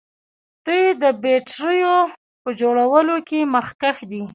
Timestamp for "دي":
4.11-4.23